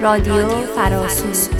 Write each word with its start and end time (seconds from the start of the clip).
رادیو 0.00 0.48
فراسو 0.48 1.50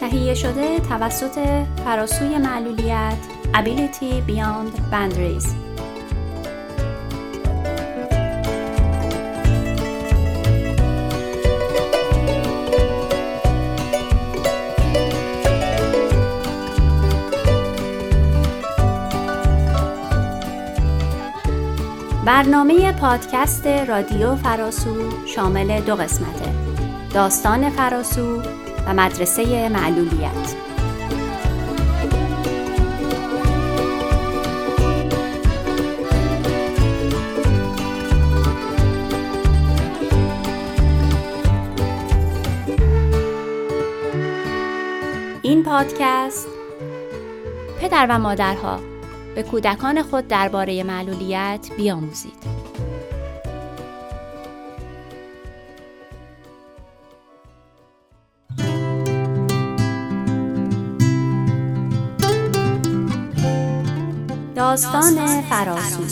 تهیه 0.00 0.34
شده 0.34 0.80
توسط 0.80 1.38
فراسوی 1.84 2.38
معلولیت 2.38 3.16
Ability 3.54 4.30
Beyond 4.30 4.92
Boundaries 4.92 5.65
برنامه 22.26 22.92
پادکست 22.92 23.66
رادیو 23.66 24.36
فراسو 24.36 25.26
شامل 25.26 25.80
دو 25.80 25.96
قسمته. 25.96 26.52
داستان 27.14 27.70
فراسو 27.70 28.42
و 28.86 28.94
مدرسه 28.94 29.68
معلولیت. 29.68 30.54
این 45.42 45.62
پادکست 45.62 46.48
پدر 47.80 48.06
و 48.10 48.18
مادرها 48.18 48.95
به 49.36 49.42
کودکان 49.42 50.02
خود 50.02 50.28
درباره 50.28 50.82
معلولیت 50.82 51.68
بیاموزید. 51.76 52.32
داستان 64.54 65.42
فراسو 65.42 66.02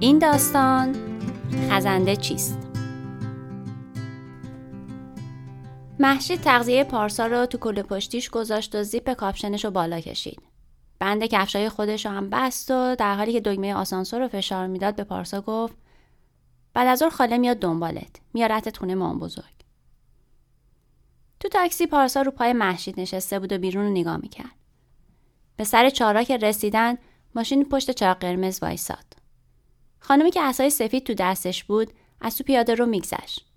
این 0.00 0.18
داستان 0.18 0.96
خزنده 1.70 2.16
چیست؟ 2.16 2.71
محشید 6.02 6.40
تغذیه 6.40 6.84
پارسا 6.84 7.26
رو 7.26 7.46
تو 7.46 7.58
کل 7.58 7.82
پشتیش 7.82 8.30
گذاشت 8.30 8.74
و 8.74 8.82
زیپ 8.82 9.12
کاپشنش 9.12 9.64
رو 9.64 9.70
بالا 9.70 10.00
کشید. 10.00 10.42
بند 10.98 11.24
کفشای 11.24 11.68
خودش 11.68 12.06
رو 12.06 12.12
هم 12.12 12.30
بست 12.30 12.70
و 12.70 12.96
در 12.98 13.14
حالی 13.14 13.32
که 13.32 13.40
دگمه 13.40 13.74
آسانسور 13.74 14.20
رو 14.20 14.28
فشار 14.28 14.66
می‌داد 14.66 14.96
به 14.96 15.04
پارسا 15.04 15.40
گفت 15.40 15.76
بعد 16.74 16.88
از 16.88 17.02
خاله 17.02 17.38
میاد 17.38 17.56
دنبالت. 17.56 18.16
میارتت 18.34 18.76
خونه 18.76 18.94
مام 18.94 19.18
بزرگ. 19.18 19.54
تو 21.40 21.48
تاکسی 21.48 21.86
پارسا 21.86 22.22
رو 22.22 22.30
پای 22.30 22.52
محشید 22.52 23.00
نشسته 23.00 23.38
بود 23.38 23.52
و 23.52 23.58
بیرون 23.58 23.84
رو 23.84 23.90
نگاه 23.90 24.16
می‌کرد. 24.16 24.56
به 25.56 25.64
سر 25.64 25.90
چارا 25.90 26.22
که 26.22 26.36
رسیدن 26.36 26.98
ماشین 27.34 27.64
پشت 27.64 27.90
چراغ 27.90 28.18
قرمز 28.18 28.62
وایساد. 28.62 29.16
خانمی 30.00 30.30
که 30.30 30.42
اسای 30.42 30.70
سفید 30.70 31.06
تو 31.06 31.14
دستش 31.14 31.64
بود 31.64 31.92
از 32.20 32.36
تو 32.36 32.44
پیاده 32.44 32.74
رو 32.74 32.86
میگذشت. 32.86 33.51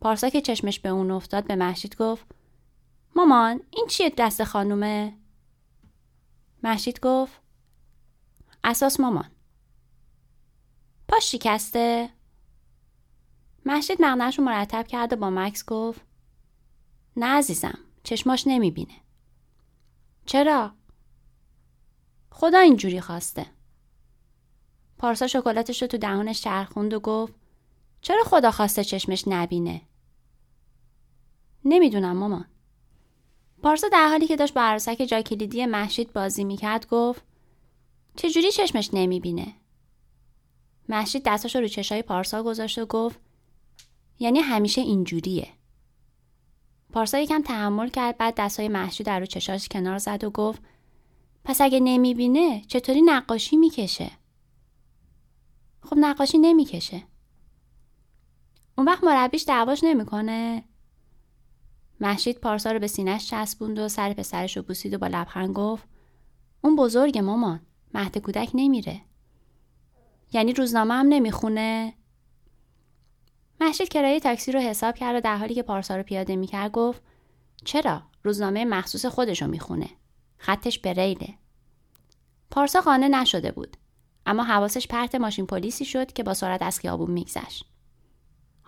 پارسا 0.00 0.28
که 0.28 0.40
چشمش 0.40 0.80
به 0.80 0.88
اون 0.88 1.10
افتاد 1.10 1.46
به 1.46 1.56
محشید 1.56 1.96
گفت 1.96 2.26
مامان 3.16 3.60
این 3.70 3.86
چیه 3.86 4.12
دست 4.18 4.44
خانومه؟ 4.44 5.16
محشید 6.62 7.00
گفت 7.00 7.40
اساس 8.64 9.00
مامان 9.00 9.30
پاش 11.08 11.32
شکسته؟ 11.32 12.10
محشید 13.66 14.02
مغنش 14.02 14.38
رو 14.38 14.44
مرتب 14.44 14.86
کرد 14.86 15.12
و 15.12 15.16
با 15.16 15.30
مکس 15.30 15.64
گفت 15.64 16.00
نه 17.16 17.26
عزیزم 17.26 17.78
چشماش 18.02 18.46
نمی‌بینه 18.46 18.94
چرا؟ 20.26 20.72
خدا 22.30 22.58
اینجوری 22.58 23.00
خواسته 23.00 23.46
پارسا 24.98 25.26
شکلاتش 25.26 25.82
رو 25.82 25.88
تو 25.88 25.98
دهانش 25.98 26.40
چرخوند 26.40 26.94
و 26.94 27.00
گفت 27.00 27.34
چرا 28.00 28.24
خدا 28.24 28.50
خواسته 28.50 28.84
چشمش 28.84 29.24
نبینه؟ 29.28 29.82
نمی‌دونم 31.64 32.16
مامان. 32.16 32.44
پارسا 33.62 33.88
در 33.88 34.08
حالی 34.08 34.26
که 34.26 34.36
داشت 34.36 34.54
با 34.54 34.60
عروسک 34.60 35.06
جای 35.08 35.22
کلیدی 35.22 35.66
محشید 35.66 36.12
بازی 36.12 36.44
می‌کرد 36.44 36.88
گفت 36.88 37.22
چجوری 38.16 38.52
چشمش 38.52 38.90
نمی‌بینه؟ 38.92 39.54
محشید 40.88 41.22
دستش 41.26 41.56
رو 41.56 41.68
چشای 41.68 42.02
پارسا 42.02 42.42
گذاشت 42.42 42.78
و 42.78 42.86
گفت 42.86 43.20
یعنی 44.18 44.38
همیشه 44.38 44.80
اینجوریه. 44.80 45.48
پارسا 46.92 47.18
یکم 47.18 47.42
تحمل 47.42 47.88
کرد 47.88 48.18
بعد 48.18 48.34
دستای 48.34 48.68
محشید 48.68 49.06
در 49.06 49.20
رو 49.20 49.26
چشاش 49.26 49.68
کنار 49.68 49.98
زد 49.98 50.24
و 50.24 50.30
گفت 50.30 50.62
پس 51.44 51.60
اگه 51.60 51.80
نمی‌بینه 51.80 52.62
چطوری 52.68 53.02
نقاشی 53.02 53.56
می‌کشه؟ 53.56 54.10
خب 55.82 55.96
نقاشی 55.98 56.38
نمی‌کشه. 56.38 57.02
اون 58.78 58.86
وقت 58.86 59.04
مربیش 59.04 59.44
دعواش 59.46 59.84
نمی‌کنه 59.84 60.64
محشید 62.00 62.38
پارسا 62.38 62.72
رو 62.72 62.78
به 62.78 62.86
سینش 62.86 63.30
چسبوند 63.30 63.78
و 63.78 63.88
سر 63.88 64.12
پسرش 64.12 64.56
رو 64.56 64.62
بوسید 64.62 64.94
و 64.94 64.98
با 64.98 65.06
لبخند 65.06 65.54
گفت 65.54 65.84
اون 66.60 66.76
بزرگ 66.76 67.18
مامان 67.18 67.60
مهد 67.94 68.18
کودک 68.18 68.50
نمیره. 68.54 69.00
یعنی 70.32 70.52
روزنامه 70.52 70.94
هم 70.94 71.06
نمی‌خونه؟ 71.06 71.94
محشید 73.60 73.88
کرایه 73.88 74.20
تاکسی 74.20 74.52
رو 74.52 74.60
حساب 74.60 74.94
کرد 74.94 75.16
و 75.16 75.20
در 75.20 75.36
حالی 75.36 75.54
که 75.54 75.62
پارسا 75.62 75.96
رو 75.96 76.02
پیاده 76.02 76.36
می‌کرد 76.36 76.72
گفت 76.72 77.02
چرا؟ 77.64 78.02
روزنامه 78.22 78.64
مخصوص 78.64 79.06
خودش 79.06 79.42
رو 79.42 79.48
می‌خونه. 79.48 79.88
خطش 80.38 80.78
به 80.78 80.92
ریله. 80.92 81.34
پارسا 82.50 82.80
خانه 82.80 83.08
نشده 83.08 83.52
بود 83.52 83.76
اما 84.26 84.44
حواسش 84.44 84.86
پرت 84.86 85.14
ماشین 85.14 85.46
پلیسی 85.46 85.84
شد 85.84 86.12
که 86.12 86.22
با 86.22 86.34
سرعت 86.34 86.62
از 86.62 86.78
خیابون 86.78 87.10
میگذشت. 87.10 87.66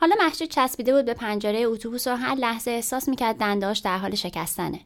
حالا 0.02 0.16
محشید 0.18 0.50
چسبیده 0.50 0.94
بود 0.94 1.04
به 1.04 1.14
پنجره 1.14 1.58
اتوبوس 1.58 2.06
و 2.06 2.16
هر 2.16 2.34
لحظه 2.34 2.70
احساس 2.70 3.08
می‌کرد 3.08 3.36
دنداش 3.36 3.78
در 3.78 3.98
حال 3.98 4.14
شکستنه. 4.14 4.80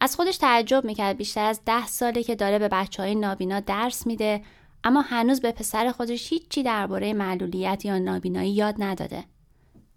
از 0.00 0.16
خودش 0.16 0.36
تعجب 0.36 0.84
می‌کرد 0.84 1.16
بیشتر 1.16 1.44
از 1.44 1.60
ده 1.66 1.86
ساله 1.86 2.22
که 2.22 2.34
داره 2.34 2.58
به 2.58 2.68
بچه 2.68 3.02
های 3.02 3.14
نابینا 3.14 3.60
درس 3.60 4.06
میده 4.06 4.42
اما 4.84 5.00
هنوز 5.00 5.40
به 5.40 5.52
پسر 5.52 5.92
خودش 5.92 6.32
هیچی 6.32 6.62
درباره 6.62 7.12
معلولیت 7.12 7.84
یا 7.84 7.98
نابینایی 7.98 8.52
یاد 8.52 8.74
نداده. 8.78 9.24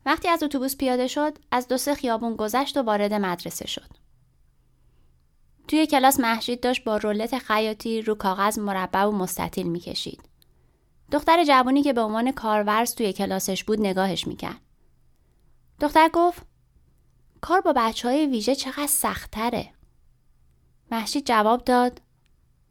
وقتی 0.06 0.30
از 0.30 0.44
اتوبوس 0.44 0.78
پیاده 0.78 1.08
شد 1.08 1.38
از 1.52 1.68
دو 1.68 1.78
سه 1.78 1.96
خیابون 1.96 2.36
گذشت 2.36 2.78
و 2.78 2.82
وارد 2.82 3.14
مدرسه 3.14 3.68
شد. 3.68 3.90
توی 5.68 5.88
کلاس 5.88 6.20
محشید 6.20 6.62
داشت 6.62 6.84
با 6.84 6.98
رولت 6.98 7.38
خیاطی 7.38 8.02
رو 8.02 8.16
کاغذ 8.16 8.60
مربع 8.60 9.04
و 9.04 9.12
مستطیل 9.12 9.68
می‌کشید. 9.68 10.33
دختر 11.12 11.44
جوانی 11.44 11.84
که 11.84 11.94
به 11.94 12.02
عنوان 12.02 12.32
کارورز 12.32 12.96
توی 12.96 13.14
کلاسش 13.14 13.64
بود 13.64 13.80
نگاهش 13.80 14.28
می‌کرد. 14.28 14.62
دختر 15.80 16.10
گفت 16.14 16.42
کار 17.42 17.62
با 17.62 17.74
بچه 17.76 18.08
های 18.08 18.26
ویژه 18.26 18.56
چقدر 18.56 18.88
سختره. 18.88 19.70
محشید 20.92 21.26
جواب 21.26 21.64
داد 21.64 22.02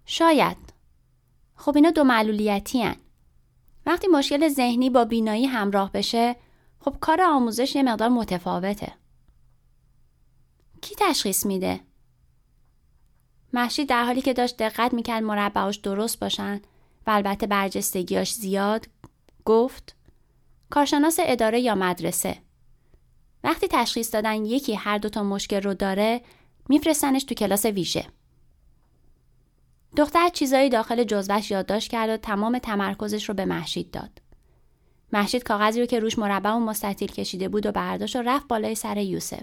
شاید. 0.07 0.57
خب 1.57 1.77
اینا 1.77 1.91
دو 1.91 2.05
معلولیتی 2.05 2.83
هن. 2.83 2.97
وقتی 3.87 4.07
مشکل 4.07 4.49
ذهنی 4.49 4.91
با 4.91 5.05
بینایی 5.05 5.47
همراه 5.47 5.93
بشه 5.93 6.37
خب 6.81 6.97
کار 7.01 7.23
آموزش 7.23 7.75
یه 7.75 7.83
مقدار 7.83 8.09
متفاوته. 8.09 8.93
کی 10.81 10.95
تشخیص 10.99 11.47
میده؟ 11.47 11.81
محشید 13.53 13.89
در 13.89 14.05
حالی 14.05 14.23
که 14.23 14.33
داشت 14.33 14.57
دقت 14.57 14.95
می‌کرد 14.95 15.23
مربعاش 15.23 15.77
درست 15.77 16.21
باشن 16.21 16.61
و 17.07 17.11
البته 17.11 17.47
برجستگیاش 17.47 18.33
زیاد 18.33 18.87
گفت 19.45 19.97
کارشناس 20.71 21.17
اداره 21.21 21.61
یا 21.61 21.75
مدرسه؟ 21.75 22.37
وقتی 23.45 23.69
تشخیص 23.71 24.15
دادن 24.15 24.45
یکی 24.45 24.75
هر 24.75 24.99
دوتا 24.99 25.23
مشکل 25.23 25.63
رو 25.63 25.75
داره 25.75 26.21
میفرستنش 26.69 27.25
تو 27.25 27.35
کلاس 27.35 27.65
ویژه. 27.65 28.07
دختر 29.97 30.29
چیزایی 30.29 30.71
داخل 30.71 31.05
جزوش 31.05 31.51
یادداشت 31.51 31.91
کرد 31.91 32.11
و 32.11 32.17
تمام 32.17 32.59
تمرکزش 32.59 33.29
رو 33.29 33.35
به 33.35 33.45
محشید 33.45 33.91
داد. 33.91 34.11
محشید 35.13 35.43
کاغذی 35.43 35.81
رو 35.81 35.87
که 35.87 36.01
روش 36.01 36.19
مربع 36.19 36.51
و 36.51 36.59
مستطیل 36.59 37.13
کشیده 37.13 37.49
بود 37.49 37.67
و 37.67 37.73
برداشت 37.73 38.17
و 38.17 38.23
رفت 38.23 38.49
بالای 38.49 38.75
سر 38.75 38.97
یوسف 38.97 39.43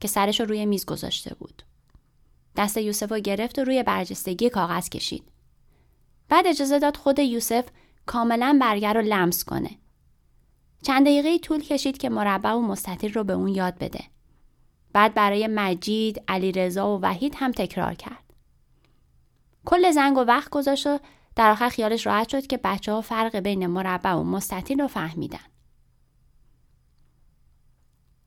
که 0.00 0.08
سرش 0.08 0.40
رو 0.40 0.46
روی 0.46 0.66
میز 0.66 0.86
گذاشته 0.86 1.34
بود. 1.34 1.62
دست 2.56 2.76
یوسف 2.76 3.12
رو 3.12 3.18
گرفت 3.18 3.58
و 3.58 3.64
روی 3.64 3.82
برجستگی 3.82 4.50
کاغذ 4.50 4.88
کشید. 4.88 5.29
بعد 6.30 6.46
اجازه 6.46 6.78
داد 6.78 6.96
خود 6.96 7.18
یوسف 7.18 7.68
کاملا 8.06 8.58
برگر 8.60 8.94
رو 8.94 9.00
لمس 9.00 9.44
کنه. 9.44 9.70
چند 10.82 11.06
دقیقه 11.06 11.38
طول 11.38 11.60
کشید 11.60 11.98
که 11.98 12.08
مربع 12.08 12.52
و 12.52 12.60
مستطیل 12.60 13.12
رو 13.12 13.24
به 13.24 13.32
اون 13.32 13.48
یاد 13.48 13.78
بده. 13.78 14.04
بعد 14.92 15.14
برای 15.14 15.46
مجید، 15.46 16.22
علیرضا 16.28 16.96
و 16.96 17.00
وحید 17.00 17.34
هم 17.38 17.52
تکرار 17.52 17.94
کرد. 17.94 18.34
کل 19.64 19.90
زنگ 19.90 20.16
و 20.16 20.20
وقت 20.20 20.50
گذاشت 20.50 20.86
و 20.86 20.98
در 21.36 21.50
آخر 21.50 21.68
خیالش 21.68 22.06
راحت 22.06 22.28
شد 22.28 22.46
که 22.46 22.56
بچه 22.56 22.92
ها 22.92 23.00
فرق 23.00 23.36
بین 23.36 23.66
مربع 23.66 24.12
و 24.12 24.22
مستطیل 24.22 24.80
رو 24.80 24.88
فهمیدن. 24.88 25.38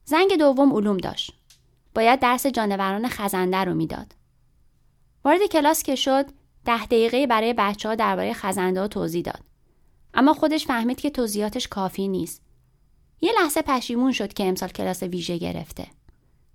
زنگ 0.06 0.38
دوم 0.40 0.74
علوم 0.74 0.98
داشت. 0.98 1.34
باید 1.96 2.20
درس 2.20 2.48
جانوران 2.48 3.08
خزنده 3.08 3.58
رو 3.58 3.74
می‌داد. 3.74 4.16
وارد 5.26 5.42
کلاس 5.52 5.84
که 5.84 5.96
شد 5.96 6.26
ده 6.66 6.86
دقیقه 6.86 7.28
برای 7.28 7.54
بچه 7.58 7.90
ها 7.90 7.96
درباره 7.96 8.34
خزنده 8.34 8.80
ها 8.80 8.88
توضیح 8.88 9.22
داد. 9.22 9.44
اما 10.14 10.34
خودش 10.34 10.66
فهمید 10.66 11.00
که 11.00 11.10
توضیحاتش 11.10 11.68
کافی 11.68 12.08
نیست. 12.08 12.42
یه 13.22 13.32
لحظه 13.42 13.62
پشیمون 13.62 14.12
شد 14.12 14.34
که 14.34 14.46
امسال 14.46 14.70
کلاس 14.70 15.04
ویژه 15.04 15.38
گرفته. 15.38 15.88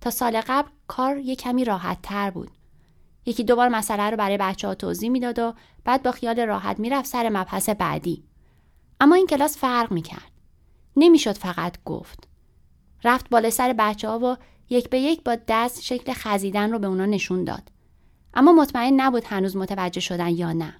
تا 0.01 0.09
سال 0.09 0.41
قبل 0.47 0.69
کار 0.87 1.17
یه 1.17 1.35
کمی 1.35 1.65
راحت 1.65 1.97
تر 2.03 2.29
بود. 2.29 2.51
یکی 3.25 3.43
دوبار 3.43 3.69
مسئله 3.69 4.09
رو 4.09 4.17
برای 4.17 4.37
بچه 4.37 4.67
ها 4.67 4.75
توضیح 4.75 5.09
می‌داد 5.09 5.39
و 5.39 5.53
بعد 5.83 6.03
با 6.03 6.11
خیال 6.11 6.39
راحت 6.39 6.79
می‌رفت 6.79 7.07
سر 7.09 7.29
مبحث 7.29 7.69
بعدی. 7.69 8.23
اما 8.99 9.15
این 9.15 9.27
کلاس 9.27 9.57
فرق 9.57 9.91
می‌کرد. 9.91 10.31
نمی‌شد 10.95 11.37
فقط 11.37 11.83
گفت. 11.85 12.27
رفت 13.03 13.29
بالا 13.29 13.49
سر 13.49 13.73
بچه 13.73 14.09
ها 14.09 14.19
و 14.19 14.37
یک 14.69 14.89
به 14.89 14.99
یک 14.99 15.23
با 15.23 15.37
دست 15.47 15.81
شکل 15.81 16.13
خزیدن 16.13 16.71
رو 16.71 16.79
به 16.79 16.87
اونا 16.87 17.05
نشون 17.05 17.43
داد. 17.43 17.71
اما 18.33 18.53
مطمئن 18.53 19.01
نبود 19.01 19.23
هنوز 19.25 19.57
متوجه 19.57 20.01
شدن 20.01 20.29
یا 20.29 20.53
نه. 20.53 20.75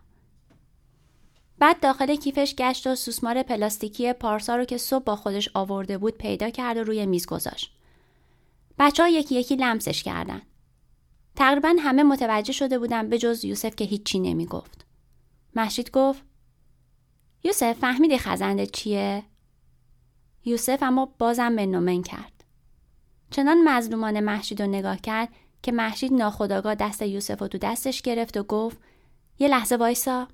بعد 1.60 1.80
داخل 1.80 2.16
کیفش 2.16 2.56
گشت 2.56 2.88
و 2.88 2.96
سوسمار 2.96 3.44
پلاستیکی 3.44 4.13
پارسا 4.13 4.56
رو 4.56 4.66
که 4.66 4.78
صبح 4.78 5.04
با 5.04 5.16
خودش 5.16 5.50
آورده 5.54 5.98
بود 5.98 6.18
پیدا 6.18 6.50
کرد 6.50 6.78
و 6.78 6.84
روی 6.84 7.06
میز 7.06 7.25
گذاشت. 7.25 7.72
بچه 8.80 9.04
ها 9.04 9.10
یکی 9.10 9.36
یکی 9.36 9.56
لمسش 9.56 10.04
کردن. 10.04 10.42
تقریبا 11.36 11.75
همه 11.80 12.04
متوجه 12.04 12.54
شده 12.54 12.80
بودن 12.80 13.10
به 13.10 13.18
جز 13.18 13.46
یوسف 13.46 13.75
که 13.75 13.86
هیچی 13.86 14.19
نمی 14.19 14.46
گفت. 14.46 14.86
محشید 15.56 15.92
گفت 15.92 16.24
یوسف 17.44 17.74
فهمیدی 17.74 18.18
خزنده 18.18 18.66
چیه؟ 18.66 19.24
یوسف 20.46 20.84
اما 20.84 21.06
بازم 21.06 21.51
منومن 21.51 22.01
کرد. 22.01 22.44
چنان 23.31 23.69
مظلومان 23.69 24.19
محشید 24.19 24.62
رو 24.62 24.68
نگاه 24.68 24.98
کرد 24.98 25.30
که 25.64 25.72
محشید 25.72 26.14
ناخداگاه 26.14 26.76
دست 26.76 27.02
یوسف 27.02 27.42
رو 27.42 27.48
تو 27.48 27.58
دستش 27.58 28.02
گرفت 28.02 28.38
و 28.38 28.44
گفت 28.44 28.78
یه 29.40 29.48
لحظه 29.48 29.76
وایسا. 29.76 30.28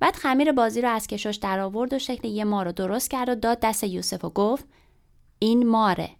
بعد 0.00 0.16
خمیر 0.16 0.52
بازی 0.52 0.80
رو 0.80 0.88
از 0.88 1.06
کشش 1.06 1.38
در 1.42 1.60
آورد 1.60 1.92
و 1.92 1.98
شکل 1.98 2.28
یه 2.28 2.44
مار 2.44 2.64
رو 2.64 2.72
درست 2.72 3.10
کرد 3.10 3.28
و 3.28 3.34
داد 3.34 3.60
دست 3.60 3.84
یوسف 3.84 4.24
و 4.24 4.30
گفت 4.30 4.64
این 5.38 5.66
ماره. 5.66 6.10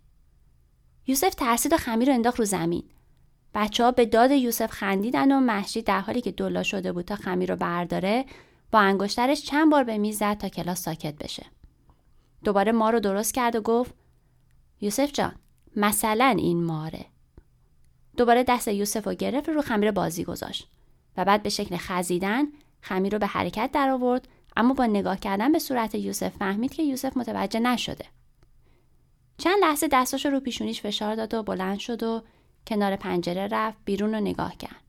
یوسف 1.06 1.34
ترسید 1.34 1.72
و 1.72 1.76
خمیر 1.76 2.08
رو 2.08 2.14
انداخت 2.14 2.38
رو 2.38 2.44
زمین. 2.44 2.84
بچه 3.54 3.84
ها 3.84 3.90
به 3.90 4.06
داد 4.06 4.30
یوسف 4.30 4.70
خندیدن 4.70 5.32
و 5.32 5.40
محشید 5.40 5.84
در 5.84 6.00
حالی 6.00 6.20
که 6.20 6.32
دلا 6.32 6.62
شده 6.62 6.92
بود 6.92 7.04
تا 7.04 7.16
خمیر 7.16 7.50
رو 7.50 7.56
برداره 7.56 8.24
با 8.72 8.78
انگشترش 8.78 9.42
چند 9.42 9.70
بار 9.70 9.84
به 9.84 9.98
میز 9.98 10.18
زد 10.18 10.38
تا 10.38 10.48
کلاس 10.48 10.82
ساکت 10.82 11.14
بشه. 11.14 11.46
دوباره 12.44 12.72
ما 12.72 12.90
رو 12.90 13.00
درست 13.00 13.34
کرد 13.34 13.56
و 13.56 13.60
گفت 13.60 13.94
یوسف 14.80 15.12
جان 15.12 15.34
مثلا 15.76 16.34
این 16.38 16.64
ماره. 16.64 17.06
دوباره 18.16 18.44
دست 18.44 18.68
یوسف 18.68 19.06
رو 19.06 19.14
گرفت 19.14 19.48
رو 19.48 19.62
خمیر 19.62 19.90
بازی 19.90 20.24
گذاشت. 20.24 20.68
و 21.16 21.24
بعد 21.24 21.42
به 21.42 21.48
شکل 21.48 21.76
خزیدن 21.76 22.44
خمیر 22.80 23.12
رو 23.12 23.18
به 23.18 23.26
حرکت 23.26 23.70
در 23.72 23.90
آورد 23.90 24.28
اما 24.56 24.74
با 24.74 24.86
نگاه 24.86 25.20
کردن 25.20 25.52
به 25.52 25.58
صورت 25.58 25.94
یوسف 25.94 26.36
فهمید 26.36 26.74
که 26.74 26.82
یوسف 26.82 27.16
متوجه 27.16 27.60
نشده. 27.60 28.04
چند 29.38 29.56
لحظه 29.60 29.88
دستاش 29.88 30.26
رو 30.26 30.40
پیشونیش 30.40 30.80
فشار 30.80 31.14
داد 31.14 31.34
و 31.34 31.42
بلند 31.42 31.78
شد 31.78 32.02
و 32.02 32.22
کنار 32.66 32.96
پنجره 32.96 33.48
رفت 33.50 33.78
بیرون 33.84 34.14
رو 34.14 34.20
نگاه 34.20 34.56
کرد. 34.56 34.84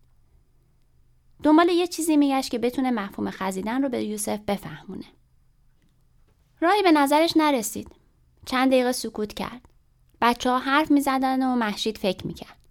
دنبال 1.43 1.69
یه 1.69 1.87
چیزی 1.87 2.17
میگشت 2.17 2.51
که 2.51 2.59
بتونه 2.59 2.91
مفهوم 2.91 3.31
خزیدن 3.31 3.83
رو 3.83 3.89
به 3.89 4.03
یوسف 4.03 4.39
بفهمونه. 4.39 5.05
راهی 6.59 6.83
به 6.83 6.91
نظرش 6.91 7.33
نرسید. 7.37 7.91
چند 8.45 8.71
دقیقه 8.71 8.91
سکوت 8.91 9.33
کرد. 9.33 9.61
بچه 10.21 10.49
ها 10.49 10.59
حرف 10.59 10.91
می 10.91 11.01
زدن 11.01 11.43
و 11.43 11.55
محشید 11.55 11.97
فکر 11.97 12.27
می 12.27 12.33
کرد. 12.33 12.64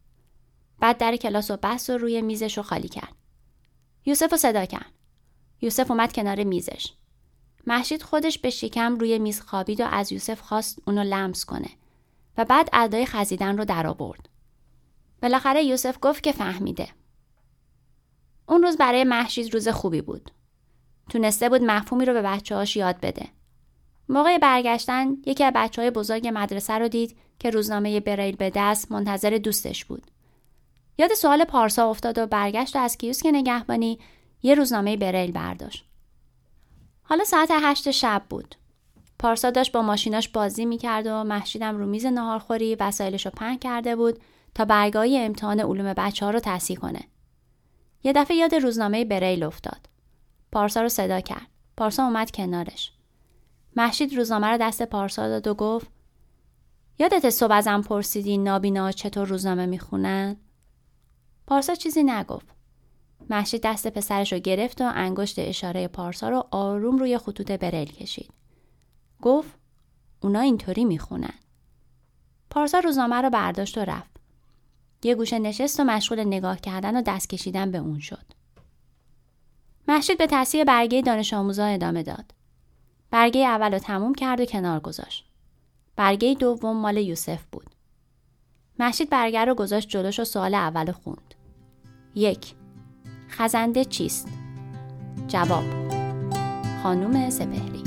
بعد 0.85 0.99
در 0.99 1.17
کلاس 1.17 1.51
و 1.51 1.57
بحث 1.57 1.91
و 1.91 1.99
روی 1.99 2.23
میزش 2.23 2.57
رو 2.57 2.63
خالی 2.63 2.89
کرد. 2.89 3.15
یوسف 4.05 4.33
رو 4.33 4.37
صدا 4.37 4.65
کرد. 4.65 4.93
یوسف 5.61 5.91
اومد 5.91 6.13
کنار 6.13 6.45
میزش. 6.45 6.93
محشید 7.67 8.03
خودش 8.03 8.39
به 8.39 8.51
شکم 8.51 8.97
روی 8.97 9.19
میز 9.19 9.41
خوابید 9.41 9.81
و 9.81 9.85
از 9.85 10.13
یوسف 10.13 10.41
خواست 10.41 10.79
اونو 10.87 11.03
لمس 11.03 11.45
کنه 11.45 11.69
و 12.39 12.45
بعد 12.45 12.69
ادای 12.73 13.07
خزیدن 13.07 13.59
رو 13.59 13.65
در 13.65 13.87
آورد. 13.87 14.29
بالاخره 15.23 15.65
یوسف 15.65 15.99
گفت 16.03 16.23
که 16.23 16.33
فهمیده. 16.33 16.89
اون 18.49 18.63
روز 18.63 18.77
برای 18.77 19.05
محشید 19.05 19.55
روز 19.55 19.69
خوبی 19.69 20.01
بود. 20.01 20.31
تونسته 21.11 21.49
بود 21.49 21.63
مفهومی 21.63 22.05
رو 22.05 22.13
به 22.13 22.23
بچه 22.23 22.55
هاش 22.55 22.77
یاد 22.77 23.01
بده. 23.01 23.29
موقع 24.09 24.39
برگشتن 24.39 25.17
یکی 25.27 25.45
از 25.45 25.53
بچه 25.57 25.83
های 25.83 25.91
بزرگ 25.91 26.31
مدرسه 26.35 26.73
رو 26.73 26.89
دید 26.89 27.17
که 27.39 27.51
روزنامه 27.51 28.01
بریل 28.01 28.37
به 28.37 28.53
دست 28.55 28.93
منتظر 28.93 29.31
دوستش 29.31 29.85
بود. 29.85 30.14
یاد 30.99 31.14
سوال 31.14 31.44
پارسا 31.44 31.91
افتاد 31.91 32.19
و 32.19 32.26
برگشت 32.26 32.76
و 32.76 32.79
از 32.79 32.99
کیوسک 32.99 33.26
نگهبانی 33.32 33.99
یه 34.43 34.55
روزنامه 34.55 34.96
بریل 34.96 35.32
برداشت. 35.32 35.85
حالا 37.02 37.25
ساعت 37.25 37.49
هشت 37.52 37.91
شب 37.91 38.23
بود. 38.29 38.55
پارسا 39.19 39.50
داشت 39.50 39.73
با 39.73 39.82
ماشیناش 39.82 40.29
بازی 40.29 40.64
می‌کرد 40.64 41.06
و 41.06 41.25
محشیدم 41.25 41.76
رو 41.76 41.87
میز 41.87 42.06
نهارخوری 42.06 42.75
وسایلش 42.75 43.26
رو 43.26 43.32
پهن 43.37 43.58
کرده 43.58 43.96
بود 43.96 44.19
تا 44.55 44.64
برگاهی 44.64 45.19
امتحان 45.19 45.61
علوم 45.61 45.93
بچه 45.93 46.26
ها 46.26 46.31
رو 46.31 46.41
تصحیح 46.41 46.79
کنه. 46.79 47.00
یه 48.02 48.12
دفعه 48.12 48.37
یاد 48.37 48.55
روزنامه 48.55 49.05
بریل 49.05 49.43
افتاد. 49.43 49.88
پارسا 50.52 50.82
رو 50.82 50.88
صدا 50.88 51.20
کرد. 51.20 51.46
پارسا 51.76 52.05
اومد 52.05 52.31
کنارش. 52.31 52.93
محشید 53.76 54.17
روزنامه 54.17 54.46
رو 54.46 54.56
دست 54.56 54.82
پارسا 54.82 55.29
داد 55.29 55.46
و 55.46 55.55
گفت 55.55 55.87
یادت 56.99 57.31
صبح 57.31 57.55
ازم 57.55 57.82
پرسیدی 57.82 58.38
نابینا 58.38 58.93
چطور 58.93 59.29
روزنامه 59.29 59.67
می‌خونن؟ 59.67 60.37
پارسا 61.46 61.75
چیزی 61.75 62.02
نگفت. 62.02 62.46
محشید 63.31 63.62
دست 63.64 63.88
پسرش 63.88 64.32
رو 64.32 64.38
گرفت 64.38 64.81
و 64.81 64.93
انگشت 64.94 65.38
اشاره 65.38 65.89
پارسا 65.89 66.29
رو 66.29 66.44
آروم 66.51 66.98
روی 66.98 67.19
خطوط 67.19 67.51
برل 67.51 67.84
کشید. 67.84 68.31
گفت 69.22 69.58
اونا 70.20 70.41
اینطوری 70.41 70.84
می‌خونن. 70.84 71.34
پارسا 72.51 72.79
روزنامه 72.79 73.17
رو 73.17 73.31
برداشت 73.31 73.79
و 73.79 73.81
رفت. 73.81 74.17
یه 75.03 75.15
گوشه 75.15 75.39
نشست 75.39 75.81
و 75.81 75.84
مشغول 75.84 76.24
نگاه 76.24 76.60
کردن 76.60 76.96
و 76.96 77.03
دست 77.03 77.29
کشیدن 77.29 77.70
به 77.70 77.79
اون 77.79 77.98
شد. 77.98 78.24
محشید 79.89 80.19
به 80.19 80.27
تصحیح 80.31 80.65
برگه 80.65 81.03
دانش 81.03 81.34
آموزا 81.34 81.65
ادامه 81.65 82.03
داد. 82.03 82.34
برگه 83.10 83.41
اول 83.41 83.72
رو 83.72 83.79
تموم 83.79 84.15
کرد 84.15 84.41
و 84.41 84.44
کنار 84.44 84.81
گذاشت. 84.81 85.24
برگه 85.96 86.34
دوم 86.34 86.77
مال 86.77 86.96
یوسف 86.96 87.44
بود. 87.53 87.74
محشید 88.79 89.11
برگه 89.11 89.45
رو 89.45 89.55
گذاشت 89.55 89.89
جلوش 89.89 90.21
و 90.21 90.25
سوال 90.25 90.55
اول 90.55 90.93
خوند. 90.93 91.35
یک 92.15 92.55
خزنده 93.31 93.85
چیست؟ 93.85 94.29
جواب 95.29 95.65
خانوم 96.83 97.31
سپهری 97.31 97.85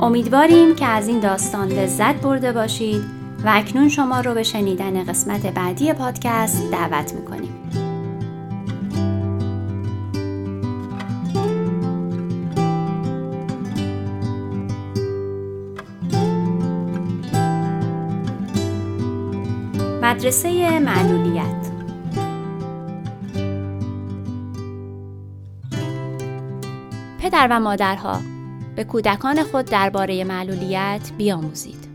امیدواریم 0.00 0.74
که 0.74 0.86
از 0.86 1.08
این 1.08 1.20
داستان 1.20 1.68
لذت 1.68 2.14
برده 2.14 2.52
باشید 2.52 3.02
و 3.44 3.50
اکنون 3.54 3.88
شما 3.88 4.20
رو 4.20 4.34
به 4.34 4.42
شنیدن 4.42 5.04
قسمت 5.04 5.46
بعدی 5.46 5.92
پادکست 5.92 6.70
دعوت 6.70 7.14
می‌کنیم. 7.14 7.81
مدرسه 20.12 20.78
معلولیت 20.78 21.70
پدر 27.20 27.48
و 27.50 27.60
مادرها 27.60 28.20
به 28.76 28.84
کودکان 28.84 29.42
خود 29.42 29.64
درباره 29.64 30.24
معلولیت 30.24 31.10
بیاموزید. 31.18 31.88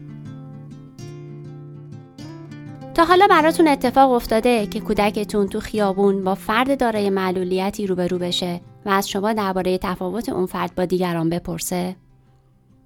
تا 2.94 3.06
حالا 3.06 3.28
براتون 3.28 3.68
اتفاق 3.68 4.12
افتاده 4.12 4.68
که 4.68 4.80
کودکتون 4.80 5.48
تو 5.48 5.60
خیابون 5.60 6.24
با 6.24 6.36
فرد 6.36 6.80
دارای 6.80 7.10
معلولیتی 7.10 7.88
روبرو 7.88 8.18
بشه 8.18 8.62
و 8.86 8.90
از 8.90 9.10
شما 9.10 9.34
درباره 9.34 9.78
تفاوت 9.78 10.30
اون 10.30 10.46
فرد 10.46 10.76
با 10.76 10.86
دیگران 10.86 11.30
بپرسه؟ 11.30 11.96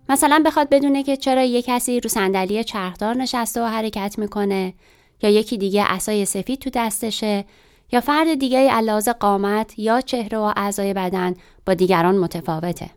مثلا 0.10 0.44
بخواد 0.46 0.70
بدونه 0.70 1.04
که 1.04 1.18
چرا 1.18 1.44
یه 1.44 1.62
کسی 1.62 2.00
رو 2.00 2.10
صندلی 2.10 2.64
چرخدار 2.64 3.16
نشسته 3.16 3.62
و 3.62 3.66
حرکت 3.66 4.16
می‌کنه 4.20 4.74
یا 5.22 5.30
یکی 5.30 5.58
دیگه 5.58 5.84
اسای 5.88 6.26
سفید 6.26 6.60
تو 6.60 6.70
دستشه 6.74 7.46
یا 7.92 8.02
فرد 8.02 8.34
دیگه 8.34 8.72
علاوه 8.72 9.14
قامت 9.14 9.80
یا 9.80 10.02
چهره 10.02 10.38
و 10.38 10.54
اعضای 10.56 10.94
بدن 10.94 11.36
با 11.66 11.74
دیگران 11.74 12.18
متفاوته. 12.18 12.90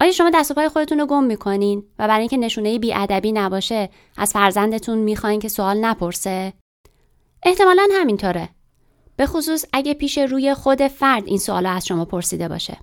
آیا 0.00 0.12
شما 0.12 0.30
دست 0.34 0.50
و 0.50 0.54
پای 0.54 0.68
خودتون 0.68 1.00
رو 1.00 1.06
گم 1.06 1.24
می‌کنین 1.24 1.84
و 1.98 2.08
برای 2.08 2.20
اینکه 2.20 2.36
نشونه 2.36 2.78
بیادبی 2.78 3.32
نباشه 3.32 3.90
از 4.16 4.32
فرزندتون 4.32 4.98
می‌خواین 4.98 5.40
که 5.40 5.48
سوال 5.48 5.84
نپرسه؟ 5.84 6.52
احتمالا 7.42 7.88
همینطوره. 7.92 8.48
به 9.16 9.26
خصوص 9.26 9.64
اگه 9.72 9.94
پیش 9.94 10.18
روی 10.18 10.54
خود 10.54 10.86
فرد 10.86 11.26
این 11.26 11.38
سوال 11.38 11.66
از 11.66 11.86
شما 11.86 12.04
پرسیده 12.04 12.48
باشه. 12.48 12.76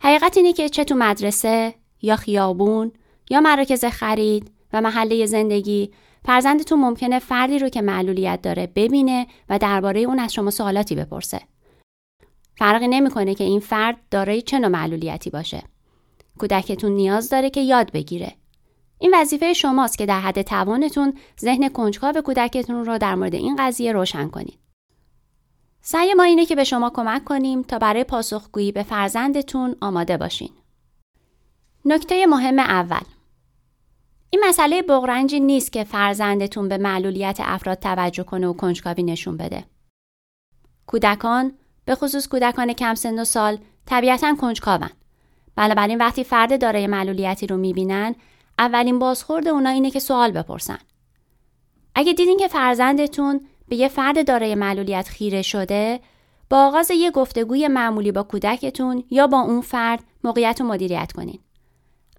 حقیقت 0.00 0.36
اینه 0.36 0.52
که 0.52 0.68
چه 0.68 0.84
تو 0.84 0.94
مدرسه 0.94 1.74
یا 2.02 2.16
خیابون 2.16 2.92
یا 3.30 3.40
مراکز 3.40 3.84
خرید 3.84 4.50
و 4.72 4.80
محله 4.80 5.26
زندگی 5.26 5.90
فرزندتون 6.24 6.80
ممکنه 6.80 7.18
فردی 7.18 7.58
رو 7.58 7.68
که 7.68 7.82
معلولیت 7.82 8.42
داره 8.42 8.66
ببینه 8.66 9.26
و 9.48 9.58
درباره 9.58 10.00
اون 10.00 10.18
از 10.18 10.32
شما 10.32 10.50
سوالاتی 10.50 10.94
بپرسه. 10.94 11.40
فرقی 12.56 12.88
نمی‌کنه 12.88 13.34
که 13.34 13.44
این 13.44 13.60
فرد 13.60 13.96
دارای 14.10 14.42
چه 14.42 14.58
نوع 14.58 14.68
معلولیتی 14.68 15.30
باشه. 15.30 15.62
کودکتون 16.38 16.92
نیاز 16.92 17.28
داره 17.28 17.50
که 17.50 17.60
یاد 17.60 17.92
بگیره. 17.92 18.34
این 18.98 19.14
وظیفه 19.14 19.52
شماست 19.52 19.98
که 19.98 20.06
در 20.06 20.20
حد 20.20 20.42
توانتون 20.42 21.14
ذهن 21.40 21.68
کنجکاو 21.68 22.20
کودکتون 22.20 22.84
رو 22.84 22.98
در 22.98 23.14
مورد 23.14 23.34
این 23.34 23.56
قضیه 23.58 23.92
روشن 23.92 24.28
کنید. 24.28 24.58
سعی 25.80 26.14
ما 26.14 26.22
اینه 26.22 26.46
که 26.46 26.56
به 26.56 26.64
شما 26.64 26.90
کمک 26.90 27.24
کنیم 27.24 27.62
تا 27.62 27.78
برای 27.78 28.04
پاسخگویی 28.04 28.72
به 28.72 28.82
فرزندتون 28.82 29.76
آماده 29.80 30.16
باشین. 30.16 30.50
نکته 31.84 32.26
مهم 32.26 32.58
اول 32.58 33.00
این 34.30 34.44
مسئله 34.48 34.82
بغرنجی 34.82 35.40
نیست 35.40 35.72
که 35.72 35.84
فرزندتون 35.84 36.68
به 36.68 36.78
معلولیت 36.78 37.38
افراد 37.40 37.78
توجه 37.78 38.22
کنه 38.22 38.46
و 38.46 38.52
کنجکاوی 38.52 39.02
نشون 39.02 39.36
بده. 39.36 39.64
کودکان 40.86 41.52
به 41.84 41.94
خصوص 41.94 42.28
کودکان 42.28 42.72
کم 42.72 42.94
سن 42.94 43.18
و 43.18 43.24
سال 43.24 43.58
طبیعتا 43.86 44.34
کنجکاون. 44.34 44.90
بنابراین 45.56 45.98
وقتی 45.98 46.24
فرد 46.24 46.60
دارای 46.60 46.86
معلولیتی 46.86 47.46
رو 47.46 47.56
می‌بینن 47.56 48.14
اولین 48.58 48.98
بازخورد 48.98 49.48
اونا 49.48 49.70
اینه 49.70 49.90
که 49.90 50.00
سوال 50.00 50.30
بپرسن. 50.30 50.78
اگه 51.94 52.12
دیدین 52.12 52.38
که 52.38 52.48
فرزندتون 52.48 53.40
به 53.68 53.76
یه 53.76 53.88
فرد 53.88 54.26
دارای 54.26 54.54
معلولیت 54.54 55.08
خیره 55.08 55.42
شده 55.42 56.00
با 56.50 56.66
آغاز 56.66 56.90
یه 56.90 57.10
گفتگوی 57.10 57.68
معمولی 57.68 58.12
با 58.12 58.22
کودکتون 58.22 59.04
یا 59.10 59.26
با 59.26 59.40
اون 59.40 59.60
فرد 59.60 60.04
موقعیت 60.24 60.60
رو 60.60 60.66
مدیریت 60.66 61.12
کنین. 61.12 61.38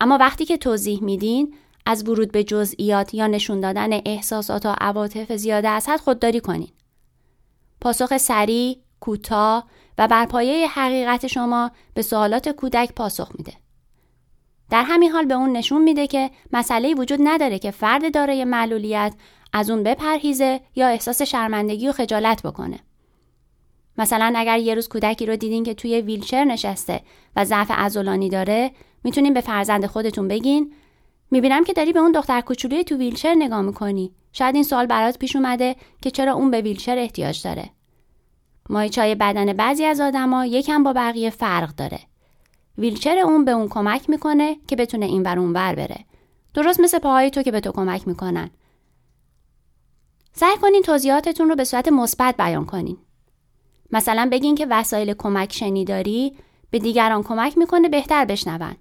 اما 0.01 0.17
وقتی 0.17 0.45
که 0.45 0.57
توضیح 0.57 1.03
میدین 1.03 1.53
از 1.85 2.09
ورود 2.09 2.31
به 2.31 2.43
جزئیات 2.43 3.13
یا 3.13 3.27
نشون 3.27 3.59
دادن 3.59 3.93
احساسات 3.93 4.65
و 4.65 4.75
عواطف 4.81 5.35
زیاده 5.35 5.69
از 5.69 5.89
حد 5.89 5.99
خودداری 5.99 6.39
کنین. 6.39 6.71
پاسخ 7.81 8.17
سریع، 8.17 8.77
کوتاه 8.99 9.67
و 9.97 10.07
بر 10.07 10.25
پایه 10.25 10.67
حقیقت 10.67 11.27
شما 11.27 11.71
به 11.93 12.01
سوالات 12.01 12.49
کودک 12.49 12.93
پاسخ 12.93 13.31
میده. 13.37 13.53
در 14.69 14.83
همین 14.83 15.11
حال 15.11 15.25
به 15.25 15.33
اون 15.33 15.51
نشون 15.57 15.83
میده 15.83 16.07
که 16.07 16.31
مسئله 16.53 16.93
وجود 16.93 17.19
نداره 17.23 17.59
که 17.59 17.71
فرد 17.71 18.13
دارای 18.13 18.43
معلولیت 18.43 19.13
از 19.53 19.69
اون 19.69 19.83
بپرهیزه 19.83 20.61
یا 20.75 20.87
احساس 20.87 21.21
شرمندگی 21.21 21.87
و 21.87 21.91
خجالت 21.91 22.43
بکنه. 22.43 22.79
مثلا 23.97 24.33
اگر 24.35 24.57
یه 24.59 24.75
روز 24.75 24.87
کودکی 24.87 25.25
رو 25.25 25.35
دیدین 25.35 25.63
که 25.63 25.73
توی 25.73 26.01
ویلچر 26.01 26.43
نشسته 26.43 27.01
و 27.35 27.45
ضعف 27.45 27.71
عضلانی 27.71 28.29
داره 28.29 28.71
می‌تونین 29.03 29.33
به 29.33 29.41
فرزند 29.41 29.85
خودتون 29.85 30.27
بگین 30.27 30.73
می‌بینم 31.31 31.63
که 31.63 31.73
داری 31.73 31.93
به 31.93 31.99
اون 31.99 32.11
دختر 32.11 32.41
کوچولوی 32.41 32.83
تو 32.83 32.95
ویلچر 32.95 33.35
نگاه 33.35 33.61
می‌کنی. 33.61 34.11
شاید 34.33 34.55
این 34.55 34.63
سوال 34.63 34.85
برات 34.85 35.19
پیش 35.19 35.35
اومده 35.35 35.75
که 36.01 36.11
چرا 36.11 36.33
اون 36.33 36.51
به 36.51 36.61
ویلچر 36.61 36.97
احتیاج 36.97 37.43
داره. 37.43 37.69
مایچای 38.69 39.15
بدن 39.15 39.53
بعضی 39.53 39.85
از 39.85 40.01
آدما 40.01 40.45
یکم 40.45 40.83
با 40.83 40.93
بقیه 40.93 41.29
فرق 41.29 41.75
داره. 41.75 41.99
ویلچر 42.77 43.17
اون 43.17 43.45
به 43.45 43.51
اون 43.51 43.67
کمک 43.67 44.09
می‌کنه 44.09 44.57
که 44.67 44.75
بتونه 44.75 45.05
این 45.05 45.23
ور 45.23 45.39
اون 45.39 45.53
ور 45.53 45.75
بره. 45.75 46.05
درست 46.53 46.79
مثل 46.79 46.99
پاهای 46.99 47.29
تو 47.29 47.41
که 47.41 47.51
به 47.51 47.59
تو 47.59 47.71
کمک 47.71 48.07
می‌کنن. 48.07 48.49
سعی 50.33 50.57
کنین 50.57 50.81
توضیحاتتون 50.81 51.49
رو 51.49 51.55
به 51.55 51.63
صورت 51.63 51.87
مثبت 51.87 52.37
بیان 52.37 52.65
کنین. 52.65 52.97
مثلا 53.91 54.29
بگین 54.31 54.55
که 54.55 54.67
وسایل 54.69 55.13
کمک 55.13 55.53
شنیداری 55.53 56.33
به 56.71 56.79
دیگران 56.79 57.23
کمک 57.23 57.57
می‌کنه 57.57 57.89
بهتر 57.89 58.25
بشنون. 58.25 58.75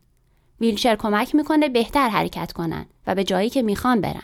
ویلچر 0.61 0.97
کمک 0.97 1.35
می‌کنه 1.35 1.69
بهتر 1.69 2.09
حرکت 2.09 2.53
کنن 2.53 2.87
و 3.07 3.15
به 3.15 3.25
جایی 3.25 3.50
که 3.50 3.62
می‌خوان 3.62 4.00
برن. 4.00 4.23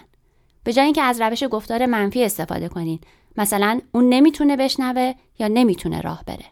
به 0.64 0.72
جای 0.72 0.84
اینکه 0.84 1.02
از 1.02 1.20
روش 1.20 1.44
گفتار 1.50 1.86
منفی 1.86 2.24
استفاده 2.24 2.68
کنین. 2.68 3.00
مثلا 3.36 3.80
اون 3.92 4.08
نمی‌تونه 4.08 4.56
بشنوه 4.56 5.12
یا 5.38 5.48
نمی‌تونه 5.48 6.00
راه 6.00 6.24
بره. 6.26 6.44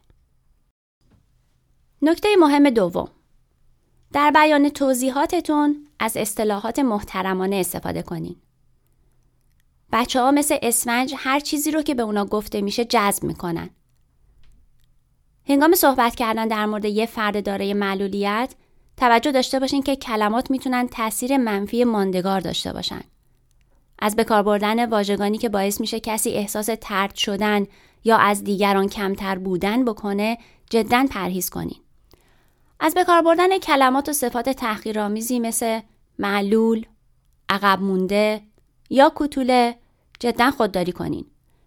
نکته 2.02 2.28
مهم 2.38 2.70
دوم 2.70 3.08
در 4.12 4.30
بیان 4.30 4.68
توضیحاتتون 4.68 5.86
از 5.98 6.16
اصطلاحات 6.16 6.78
محترمانه 6.78 7.56
استفاده 7.56 8.02
کنین. 8.02 8.36
بچه 9.92 10.20
ها 10.20 10.30
مثل 10.30 10.56
اسفنج 10.62 11.14
هر 11.16 11.40
چیزی 11.40 11.70
رو 11.70 11.82
که 11.82 11.94
به 11.94 12.02
اونا 12.02 12.24
گفته 12.24 12.60
میشه 12.60 12.84
جذب 12.84 13.24
می‌کنن. 13.24 13.70
هنگام 15.48 15.74
صحبت 15.74 16.14
کردن 16.14 16.48
در 16.48 16.66
مورد 16.66 16.84
یه 16.84 17.06
فرد 17.06 17.46
دارای 17.46 17.74
معلولیت 17.74 18.54
توجه 18.96 19.32
داشته 19.32 19.60
باشین 19.60 19.82
که 19.82 19.96
کلمات 19.96 20.50
می‌تونن 20.50 20.88
تاثیر 20.88 21.36
منفی 21.36 21.84
ماندگار 21.84 22.40
داشته 22.40 22.72
باشن. 22.72 23.00
از 23.98 24.16
بکار 24.16 24.42
بردن 24.42 24.88
واژگانی 24.88 25.38
که 25.38 25.48
باعث 25.48 25.80
میشه 25.80 26.00
کسی 26.00 26.30
احساس 26.30 26.68
ترد 26.80 27.14
شدن 27.14 27.66
یا 28.04 28.16
از 28.16 28.44
دیگران 28.44 28.88
کمتر 28.88 29.38
بودن 29.38 29.84
بکنه 29.84 30.38
جدا 30.70 31.06
پرهیز 31.10 31.50
کنین. 31.50 31.78
از 32.80 32.94
بکار 32.94 33.22
بردن 33.22 33.58
کلمات 33.58 34.08
و 34.08 34.12
صفات 34.12 34.48
تحقیرآمیزی 34.48 35.40
مثل 35.40 35.80
معلول، 36.18 36.86
عقب 37.48 37.80
مونده 37.82 38.40
یا 38.90 39.08
کوتوله 39.08 39.74
جدا 40.20 40.50
خودداری 40.50 40.92
کنین. 40.92 41.24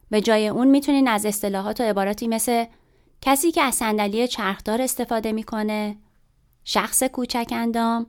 به 0.10 0.22
جای 0.22 0.48
اون 0.48 0.67
می‌تونین 0.67 1.08
از 1.08 1.25
اصطلاحات 1.25 1.82
و 1.82 1.84
عباراتی 1.84 2.27
مثل 2.27 2.65
کسی 3.22 3.51
که 3.51 3.62
از 3.62 3.75
صندلی 3.75 4.27
چرخدار 4.27 4.82
استفاده 4.82 5.32
می‌کنه 5.32 5.98
شخص 6.68 7.04
کوچک 7.04 7.48
اندام 7.52 8.08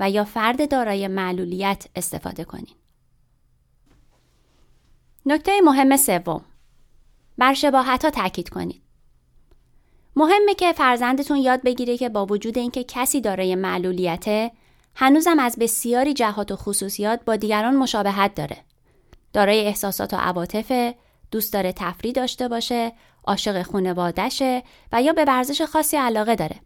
و 0.00 0.10
یا 0.10 0.24
فرد 0.24 0.70
دارای 0.70 1.08
معلولیت 1.08 1.86
استفاده 1.96 2.44
کنید. 2.44 2.76
نکته 5.26 5.60
مهم 5.64 5.96
سوم 5.96 6.44
بر 7.38 7.54
شباهت 7.54 8.04
ها 8.04 8.10
تاکید 8.10 8.48
کنید. 8.48 8.82
مهمه 10.16 10.54
که 10.54 10.72
فرزندتون 10.72 11.36
یاد 11.36 11.62
بگیره 11.62 11.96
که 11.96 12.08
با 12.08 12.26
وجود 12.26 12.58
اینکه 12.58 12.84
کسی 12.84 13.20
دارای 13.20 13.54
معلولیته 13.54 14.50
هنوزم 14.94 15.38
از 15.38 15.56
بسیاری 15.60 16.14
جهات 16.14 16.52
و 16.52 16.56
خصوصیات 16.56 17.24
با 17.24 17.36
دیگران 17.36 17.76
مشابهت 17.76 18.34
داره. 18.34 18.56
دارای 19.32 19.60
احساسات 19.60 20.14
و 20.14 20.16
عواطف، 20.16 20.94
دوست 21.30 21.52
داره 21.52 21.72
تفریح 21.72 22.12
داشته 22.12 22.48
باشه، 22.48 22.92
عاشق 23.24 23.62
خانوادهشه 23.62 24.62
و 24.92 25.02
یا 25.02 25.12
به 25.12 25.24
ورزش 25.24 25.62
خاصی 25.62 25.96
علاقه 25.96 26.34
داره. 26.34 26.60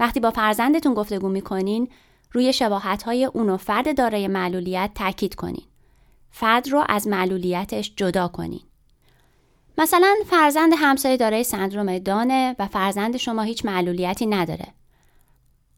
وقتی 0.00 0.20
با 0.20 0.30
فرزندتون 0.30 0.94
گفتگو 0.94 1.28
می‌کنین 1.28 1.88
روی 2.32 2.52
شباهت 2.52 3.02
های 3.02 3.24
اون 3.24 3.48
و 3.48 3.56
فرد 3.56 3.96
دارای 3.96 4.28
معلولیت 4.28 4.90
تاکید 4.94 5.34
کنین. 5.34 5.64
فرد 6.30 6.68
رو 6.68 6.84
از 6.88 7.08
معلولیتش 7.08 7.92
جدا 7.96 8.28
کنین. 8.28 8.60
مثلا 9.78 10.14
فرزند 10.30 10.72
همسایه 10.76 11.16
دارای 11.16 11.44
سندروم 11.44 11.98
دانه 11.98 12.56
و 12.58 12.66
فرزند 12.66 13.16
شما 13.16 13.42
هیچ 13.42 13.64
معلولیتی 13.64 14.26
نداره. 14.26 14.66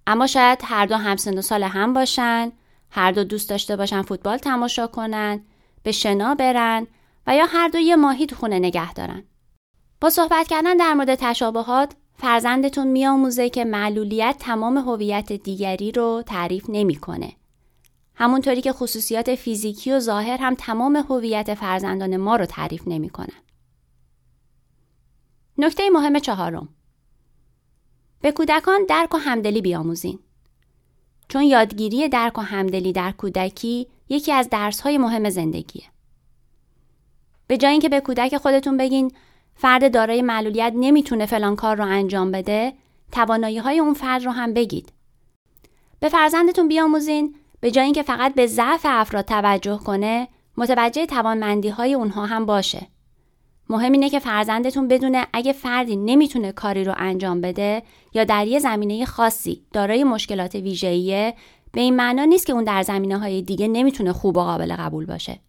اما 0.07 0.27
شاید 0.27 0.59
هر 0.65 0.87
دو 0.87 0.97
همسن 0.97 1.39
و 1.39 1.43
سال 1.43 1.63
هم 1.63 1.93
باشن، 1.93 2.53
هر 2.91 3.13
دو 3.13 3.25
دوست 3.25 3.51
داشته 3.51 3.77
باشن 3.77 4.03
فوتبال 4.03 4.39
تماشا 4.39 4.87
کنن، 4.87 5.45
به 5.83 5.93
شنا 5.93 6.35
برن 6.35 6.87
و 7.27 7.37
یا 7.37 7.47
هر 7.47 7.69
دو 7.69 7.79
یه 7.79 7.97
ماهی 7.97 8.27
تو 8.27 8.37
خونه 8.37 8.59
نگه 8.59 8.93
دارن. 8.93 9.23
با 10.01 10.11
صحبت 10.11 10.49
کردن 10.49 10.77
در 10.77 10.95
مورد 10.95 11.15
تشابهات 11.15 11.93
فرزندتون 12.21 12.87
میآموزه 12.87 13.51
که 13.51 13.65
معلولیت 13.65 14.37
تمام 14.39 14.77
هویت 14.79 15.33
دیگری 15.33 15.93
رو 15.93 16.23
تعریف 16.27 16.65
نمی‌کنه. 16.69 17.33
همونطوری 18.15 18.61
که 18.61 18.73
خصوصیات 18.73 19.35
فیزیکی 19.35 19.93
و 19.93 20.01
ظاهر 20.01 20.37
هم 20.37 20.55
تمام 20.55 20.97
هویت 20.97 21.55
فرزندان 21.55 22.17
ما 22.17 22.37
رو 22.37 22.47
تعریف 22.47 22.89
نمی‌کنن. 22.89 23.43
نکته 25.59 25.91
مهم 25.91 26.19
چهارم 26.19 26.69
به 28.21 28.33
کودکان 28.33 28.81
درک 28.89 29.15
و 29.15 29.19
همدلی 29.19 29.63
بیاموزین. 29.63 30.19
چون 31.29 31.43
یادگیری 31.43 32.09
درک 32.09 32.39
و 32.39 32.41
همدلی 32.41 32.93
در 32.93 33.13
کودکی 33.13 33.89
یکی 34.09 34.33
از 34.33 34.49
درسهای 34.51 34.99
مهم 34.99 35.31
زندگیه. 35.31 35.85
به 37.47 37.57
جای 37.57 37.73
اینکه 37.73 37.89
به 37.89 38.01
کودک 38.01 38.37
خودتون 38.37 38.77
بگین 38.77 39.13
فرد 39.61 39.93
دارای 39.95 40.23
معلولیت 40.23 40.73
نمی‌تونه 40.77 41.27
فلان 41.27 41.57
کار 41.57 41.77
رو 41.77 41.85
انجام 41.85 42.31
بده 42.31 42.73
توانایی 43.13 43.59
های 43.59 43.79
اون 43.79 43.95
فرد 43.95 44.25
رو 44.25 44.31
هم 44.31 44.55
بگید 44.55 44.93
به 46.01 46.09
فرزندتون 46.09 46.69
بیاموزین 46.69 47.35
به 47.61 47.71
جای 47.71 47.85
اینکه 47.85 48.03
فقط 48.03 48.35
به 48.35 48.47
ضعف 48.47 48.81
افراد 48.85 49.25
توجه 49.25 49.79
کنه 49.79 50.29
متوجه 50.57 51.07
توانمندی 51.07 51.69
های 51.69 51.95
اونها 51.95 52.27
هم 52.27 52.47
باشه 52.47 52.87
مهم 53.71 53.93
اینه 53.93 54.11
که 54.11 54.19
فرزندتون 54.19 54.89
بدونه 54.89 55.27
اگه 55.33 55.53
فردی 55.53 55.97
نمی‌تونه 55.97 56.53
کاری 56.53 56.85
رو 56.85 56.95
انجام 56.97 57.41
بده 57.41 57.83
یا 58.15 58.25
در 58.25 58.47
یه 58.47 58.59
زمینه 58.59 59.05
خاصی 59.05 59.63
دارای 59.73 60.05
مشکلات 60.05 60.55
ویژه‌ایه 60.55 61.35
به 61.73 61.81
این 61.81 61.97
معنا 61.97 62.25
نیست 62.25 62.47
که 62.47 62.53
اون 62.53 62.65
در 62.65 62.83
زمینه 62.83 63.19
های 63.19 63.43
دیگه 63.43 63.69
نمی‌تونه 63.69 64.13
خوب 64.13 64.37
و 64.37 64.41
قابل 64.41 64.77
قبول 64.77 65.07
باشه. 65.07 65.41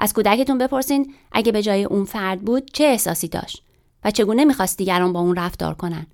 از 0.00 0.12
کودکتون 0.12 0.58
بپرسین 0.58 1.14
اگه 1.32 1.52
به 1.52 1.62
جای 1.62 1.84
اون 1.84 2.04
فرد 2.04 2.42
بود 2.42 2.70
چه 2.72 2.84
احساسی 2.84 3.28
داشت 3.28 3.62
و 4.04 4.10
چگونه 4.10 4.44
می‌خواست 4.44 4.78
دیگران 4.78 5.12
با 5.12 5.20
اون 5.20 5.36
رفتار 5.36 5.74
کنن. 5.74 6.06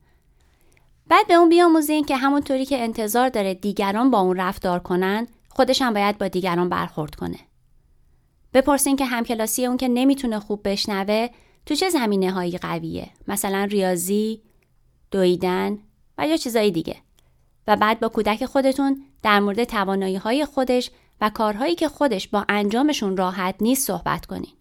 بعد 1.09 1.27
به 1.27 1.35
اون 1.35 1.49
بیاموزین 1.49 2.05
که 2.05 2.17
همونطوری 2.17 2.65
که 2.67 2.83
انتظار 2.83 3.29
داره 3.29 3.55
دیگران 3.55 4.11
با 4.11 4.21
اون 4.21 4.37
رفتار 4.37 4.79
کنن 4.79 5.27
خودش 5.49 5.83
هم 5.83 5.95
باید 5.95 6.19
با 6.19 6.29
دیگران 6.29 6.69
برخورد 6.69 7.15
کنه. 7.15 7.39
بپرسین 8.55 8.97
که 8.97 9.05
همکلاسی 9.05 9.67
اون 9.67 9.77
که 9.77 9.89
نمی‌تونه 9.89 10.39
خوب 10.39 10.69
بشنوه 10.69 11.29
تو 11.67 11.75
چه 11.75 11.89
زمینه 11.89 12.31
هایی 12.31 12.59
قویه 12.59 13.09
مثلا 13.29 13.65
ریاضی، 13.65 14.41
دویدن 15.11 15.79
و 16.19 16.29
یا 16.29 16.37
چیزایی 16.37 16.71
دیگه. 16.71 16.97
و 17.67 17.77
بعد 17.77 18.01
با 18.01 18.09
کودک 18.09 18.45
خودتون 18.47 19.03
در 19.23 19.41
مورد 19.41 19.65
توانایی 19.65 20.17
های 20.17 20.45
خودش 20.45 20.91
و 21.21 21.31
کارهایی 21.31 21.75
که 21.75 21.89
خودش 21.89 22.29
با 22.29 22.45
انجامشون 22.49 23.17
راحت 23.17 23.55
نیست 23.61 23.87
صحبت 23.87 24.27
کنین. 24.27 24.53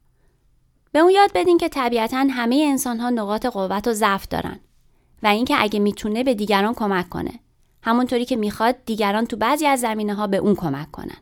به 0.91 1.00
اون 1.00 1.12
یاد 1.12 1.31
بدین 1.35 1.57
که 1.57 1.69
طبیعتا 1.69 2.27
همه 2.29 2.65
انسان 2.69 3.00
ها 3.00 3.09
نقاط 3.09 3.45
قوت 3.45 3.88
و 3.88 3.93
ضعف 3.93 4.27
دارن 4.27 4.59
و 5.24 5.27
اینکه 5.27 5.55
اگه 5.59 5.79
می‌تونه 5.79 6.24
به 6.24 6.33
دیگران 6.33 6.74
کمک 6.74 7.09
کنه. 7.09 7.39
همونطوری 7.81 8.25
که 8.25 8.35
می‌خواد 8.35 8.75
دیگران 8.85 9.25
تو 9.25 9.38
بعضی 9.38 9.67
از 9.67 9.79
زمینه 9.79 10.13
ها 10.13 10.27
به 10.27 10.38
اون 10.38 10.55
کمک 10.55 10.91
کنن. 10.91 11.17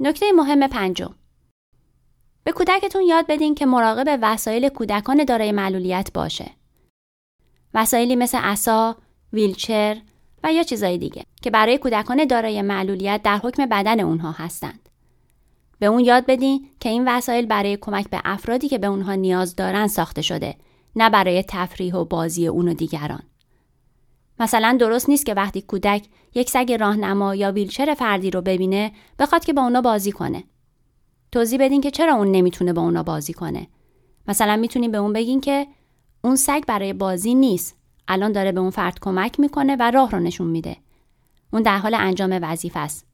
نکته 0.00 0.32
مهم 0.32 0.66
پنجم 0.66 1.14
به 2.44 2.52
کودکتون 2.52 3.02
یاد 3.02 3.26
بدین 3.28 3.54
که 3.54 3.66
مراقب 3.66 4.18
وسایل 4.22 4.68
کودکان 4.68 5.24
دارای 5.24 5.52
معلولیت 5.52 6.12
باشه. 6.14 6.50
وسایلی 7.74 8.16
مثل 8.16 8.38
عصا، 8.38 8.96
ویلچر 9.32 9.96
و 10.44 10.52
یا 10.52 10.62
چیزای 10.62 10.98
دیگه 10.98 11.24
که 11.42 11.50
برای 11.50 11.78
کودکان 11.78 12.24
دارای 12.24 12.62
معلولیت 12.62 13.20
در 13.24 13.38
حکم 13.38 13.66
بدن 13.66 14.00
اونها 14.00 14.32
هستند. 14.32 14.88
به 15.78 15.86
اون 15.86 16.04
یاد 16.04 16.26
بدین 16.26 16.68
که 16.80 16.88
این 16.88 17.08
وسایل 17.08 17.46
برای 17.46 17.76
کمک 17.76 18.10
به 18.10 18.20
افرادی 18.24 18.68
که 18.68 18.78
به 18.78 18.86
اونها 18.86 19.14
نیاز 19.14 19.56
دارن 19.56 19.86
ساخته 19.86 20.22
شده 20.22 20.54
نه 20.96 21.10
برای 21.10 21.44
تفریح 21.48 21.94
و 21.94 22.04
بازی 22.04 22.46
اون 22.46 22.68
و 22.68 22.74
دیگران. 22.74 23.22
مثلا 24.40 24.76
درست 24.80 25.08
نیست 25.08 25.26
که 25.26 25.34
وقتی 25.34 25.62
کودک 25.62 26.06
یک 26.34 26.50
سگ 26.50 26.76
راهنما 26.80 27.34
یا 27.34 27.52
ویلچر 27.52 27.94
فردی 27.94 28.30
رو 28.30 28.40
ببینه 28.40 28.92
بخواد 29.18 29.44
که 29.44 29.52
با 29.52 29.62
اونا 29.62 29.80
بازی 29.80 30.12
کنه. 30.12 30.44
توضیح 31.32 31.58
بدین 31.60 31.80
که 31.80 31.90
چرا 31.90 32.14
اون 32.14 32.30
نمی‌تونه 32.30 32.72
با 32.72 32.82
اونا 32.82 33.02
بازی 33.02 33.32
کنه. 33.32 33.66
مثلا 34.28 34.56
می‌تونین 34.56 34.90
به 34.90 34.98
اون 34.98 35.12
بگین 35.12 35.40
که 35.40 35.66
اون 36.24 36.36
سگ 36.36 36.64
برای 36.66 36.92
بازی 36.92 37.34
نیست. 37.34 37.77
الان 38.08 38.32
داره 38.32 38.52
به 38.52 38.60
اون 38.60 38.70
فرد 38.70 39.00
کمک 39.00 39.40
می‌کنه 39.40 39.76
و 39.76 39.90
راه 39.90 40.10
رو 40.10 40.18
نشون 40.18 40.46
میده. 40.46 40.76
اون 41.52 41.62
در 41.62 41.78
حال 41.78 41.94
انجام 41.94 42.38
وظیفه 42.42 42.80
است. 42.80 43.06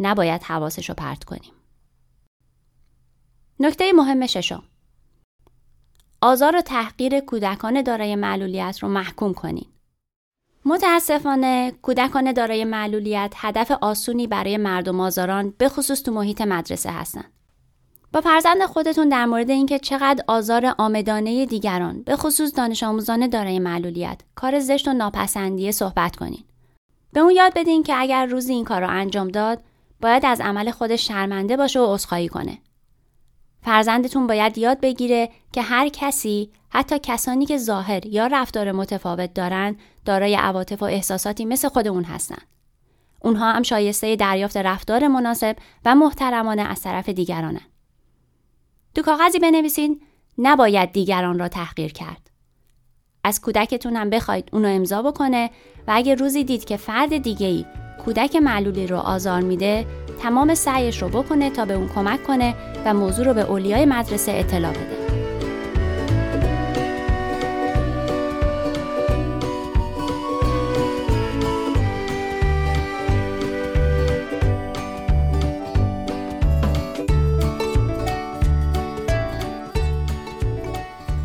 نباید 0.00 0.42
حواسش 0.42 0.88
رو 0.88 0.94
پرت 0.94 1.24
کنیم. 1.24 1.52
نکته 3.60 3.92
مهم 3.92 4.26
ششم 4.26 4.62
آزار 6.20 6.56
و 6.56 6.60
تحقیر 6.60 7.20
کودکان 7.20 7.82
دارای 7.82 8.16
معلولیت 8.16 8.78
رو 8.82 8.88
محکوم 8.88 9.34
کنین. 9.34 9.66
متاسفانه 10.64 11.72
کودکان 11.82 12.32
دارای 12.32 12.64
معلولیت 12.64 13.34
هدف 13.36 13.70
آسونی 13.70 14.26
برای 14.26 14.56
مردم 14.56 15.00
آزاران 15.00 15.54
به 15.58 15.68
خصوص 15.68 16.02
تو 16.02 16.12
محیط 16.12 16.40
مدرسه 16.40 16.90
هستند. 16.90 17.32
با 18.14 18.20
فرزند 18.20 18.62
خودتون 18.62 19.08
در 19.08 19.26
مورد 19.26 19.50
اینکه 19.50 19.78
چقدر 19.78 20.24
آزار 20.28 20.74
آمدانه 20.78 21.46
دیگران 21.46 22.02
به 22.02 22.16
خصوص 22.16 22.54
دانش 22.56 22.82
آموزان 22.82 23.28
دارای 23.28 23.58
معلولیت 23.58 24.20
کار 24.34 24.58
زشت 24.58 24.88
و 24.88 24.92
ناپسندیه 24.92 25.72
صحبت 25.72 26.16
کنین. 26.16 26.44
به 27.12 27.20
اون 27.20 27.30
یاد 27.30 27.52
بدین 27.56 27.82
که 27.82 27.94
اگر 27.96 28.26
روزی 28.26 28.52
این 28.52 28.64
کار 28.64 28.80
رو 28.80 28.88
انجام 28.90 29.28
داد 29.28 29.62
باید 30.00 30.26
از 30.26 30.40
عمل 30.40 30.70
خودش 30.70 31.08
شرمنده 31.08 31.56
باشه 31.56 31.80
و 31.80 31.94
عذرخواهی 31.94 32.28
کنه. 32.28 32.58
فرزندتون 33.62 34.26
باید 34.26 34.58
یاد 34.58 34.80
بگیره 34.80 35.28
که 35.52 35.62
هر 35.62 35.88
کسی 35.88 36.50
حتی 36.70 36.98
کسانی 37.02 37.46
که 37.46 37.58
ظاهر 37.58 38.06
یا 38.06 38.26
رفتار 38.26 38.72
متفاوت 38.72 39.34
دارن 39.34 39.76
دارای 40.04 40.34
عواطف 40.34 40.82
و 40.82 40.84
احساساتی 40.84 41.44
مثل 41.44 41.68
خود 41.68 41.88
اون 41.88 42.04
هستن. 42.04 42.42
اونها 43.20 43.52
هم 43.52 43.62
شایسته 43.62 44.16
دریافت 44.16 44.56
رفتار 44.56 45.08
مناسب 45.08 45.56
و 45.84 45.94
محترمانه 45.94 46.62
از 46.62 46.82
طرف 46.82 47.08
دیگرانن. 47.08 47.73
تو 48.94 49.02
کاغذی 49.02 49.38
بنویسین 49.38 50.00
نباید 50.38 50.92
دیگران 50.92 51.38
را 51.38 51.48
تحقیر 51.48 51.92
کرد. 51.92 52.30
از 53.24 53.40
کودکتون 53.40 53.96
هم 53.96 54.10
بخواید 54.10 54.48
اونو 54.52 54.68
امضا 54.68 55.02
بکنه 55.02 55.50
و 55.88 55.92
اگه 55.94 56.14
روزی 56.14 56.44
دید 56.44 56.64
که 56.64 56.76
فرد 56.76 57.18
دیگه 57.18 57.46
ای 57.46 57.64
کودک 58.04 58.36
معلولی 58.36 58.86
رو 58.86 58.96
آزار 58.96 59.40
میده 59.40 59.86
تمام 60.22 60.54
سعیش 60.54 61.02
رو 61.02 61.08
بکنه 61.08 61.50
تا 61.50 61.64
به 61.64 61.74
اون 61.74 61.88
کمک 61.88 62.24
کنه 62.24 62.54
و 62.84 62.94
موضوع 62.94 63.24
رو 63.24 63.34
به 63.34 63.40
اولیای 63.40 63.84
مدرسه 63.84 64.32
اطلاع 64.32 64.72
بده. 64.72 65.03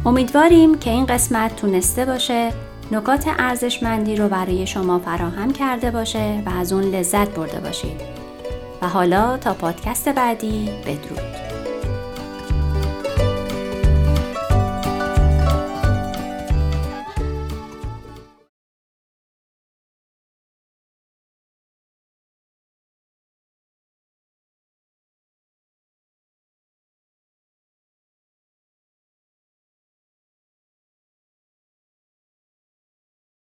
امیدواریم 0.09 0.77
که 0.77 0.89
این 0.89 1.05
قسمت 1.05 1.55
تونسته 1.55 2.05
باشه 2.05 2.53
نکات 2.91 3.25
ارزشمندی 3.39 4.15
رو 4.15 4.29
برای 4.29 4.67
شما 4.67 4.99
فراهم 4.99 5.53
کرده 5.53 5.91
باشه 5.91 6.43
و 6.45 6.49
از 6.49 6.73
اون 6.73 6.83
لذت 6.83 7.29
برده 7.29 7.59
باشید. 7.59 8.01
و 8.81 8.87
حالا 8.87 9.37
تا 9.37 9.53
پادکست 9.53 10.09
بعدی 10.09 10.69
بدرود. 10.85 11.48